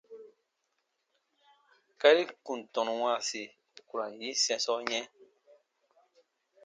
Gari 1.99 2.23
ku 2.43 2.53
tɔnu 2.73 2.93
wãasi, 3.03 3.41
u 3.79 3.81
ku 3.87 3.93
ra 3.99 4.05
n 4.09 4.13
yin 4.21 4.37
sɛ̃sɔ 4.43 4.75
yɛ̃. 4.89 5.03